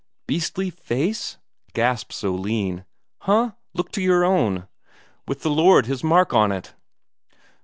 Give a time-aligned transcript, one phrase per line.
[0.25, 1.37] "Beastly face?"
[1.73, 2.85] gasps Oline.
[3.19, 3.51] "Huh!
[3.75, 4.67] Look to your own.
[5.27, 6.73] With the Lord His mark on it!"